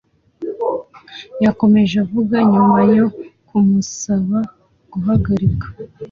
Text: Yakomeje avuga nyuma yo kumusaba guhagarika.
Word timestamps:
Yakomeje 1.43 1.95
avuga 2.05 2.35
nyuma 2.51 2.79
yo 2.97 3.05
kumusaba 3.47 4.37
guhagarika. 4.91 5.67